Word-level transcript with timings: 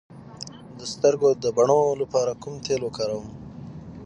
د 0.77 0.79
سترګو 0.93 1.29
د 1.43 1.45
بڼو 1.57 1.81
لپاره 2.01 2.31
کوم 2.41 2.55
تېل 2.65 2.81
وکاروم؟ 2.83 3.27